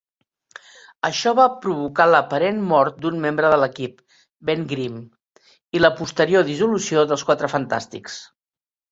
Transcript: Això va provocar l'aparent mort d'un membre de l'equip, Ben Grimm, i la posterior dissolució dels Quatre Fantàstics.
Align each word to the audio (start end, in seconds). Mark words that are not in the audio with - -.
Això 1.07 1.31
va 1.39 1.43
provocar 1.65 2.05
l'aparent 2.13 2.63
mort 2.71 2.95
d'un 3.03 3.19
membre 3.25 3.51
de 3.53 3.59
l'equip, 3.63 3.99
Ben 4.49 4.63
Grimm, 4.71 4.95
i 5.79 5.83
la 5.83 5.91
posterior 5.99 6.47
dissolució 6.47 7.03
dels 7.13 7.27
Quatre 7.29 7.51
Fantàstics. 7.53 8.17